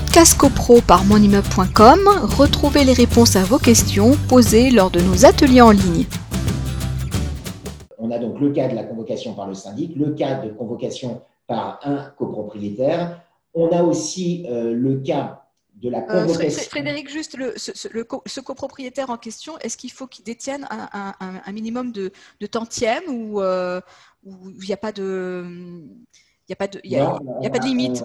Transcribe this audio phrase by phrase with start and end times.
[0.00, 2.00] Podcast CoPro par monimmeuble.com,
[2.36, 6.04] retrouvez les réponses à vos questions posées lors de nos ateliers en ligne.
[7.96, 11.22] On a donc le cas de la convocation par le syndic, le cas de convocation
[11.46, 13.22] par un copropriétaire.
[13.54, 15.46] On a aussi euh, le cas
[15.76, 16.60] de la Euh, convocation.
[16.60, 20.06] Fré- Frédéric, juste le, ce, ce- le co- ce copropriétaire en question, est-ce qu'il faut
[20.06, 23.80] qu'il détienne un, un- un- un minimum de, de tantième ou euh,
[24.26, 25.46] ou il n'y a pas de
[26.48, 28.04] il y a pas de il y a- Non, il y a pas de limite?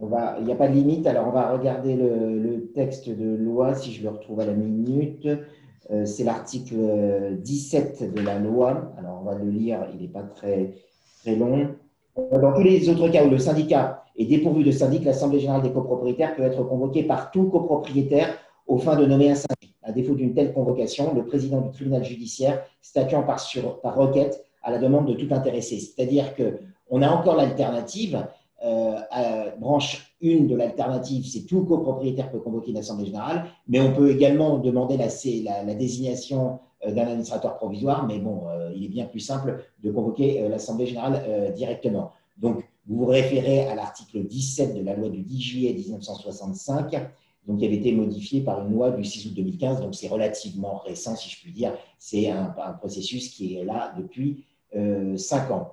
[0.00, 1.06] Il n'y a pas de limite.
[1.06, 5.26] Alors, on va regarder le, texte de loi, si je le retrouve à la minute.
[5.90, 8.92] Euh, c'est l'article euh, 17 de la loi.
[8.98, 10.74] Alors, on va le lire, il n'est pas très,
[11.22, 11.68] très long.
[12.16, 15.72] Dans tous les autres cas où le syndicat est dépourvu de syndic, l'Assemblée générale des
[15.72, 18.28] copropriétaires peut être convoquée par tout copropriétaire
[18.66, 19.76] aux fins de nommer un syndic.
[19.82, 24.44] À défaut d'une telle convocation, le président du tribunal judiciaire statuant par, sur, par requête
[24.62, 25.78] à la demande de tout intéressé.
[25.78, 28.22] C'est-à-dire qu'on a encore l'alternative euh,
[29.10, 33.92] à branche 1 de l'alternative, c'est tout copropriétaire peut convoquer une assemblée générale, mais on
[33.92, 39.06] peut également demander la, désignation euh, d'un administrateur provisoire, mais bon, euh, il est bien
[39.06, 42.12] plus simple de convoquer euh, l'assemblée générale euh, directement.
[42.36, 46.92] Donc, vous vous référez à l'article 17 de la loi du 10 juillet 1965,
[47.46, 50.78] donc qui avait été modifié par une loi du 6 août 2015, donc c'est relativement
[50.78, 51.72] récent, si je puis dire.
[51.98, 55.72] C'est un, processus qui est là depuis euh, 5 ans.